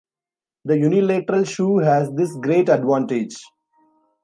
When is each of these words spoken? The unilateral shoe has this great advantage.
The 0.65 0.79
unilateral 0.79 1.43
shoe 1.43 1.77
has 1.77 2.11
this 2.13 2.35
great 2.37 2.69
advantage. 2.69 3.35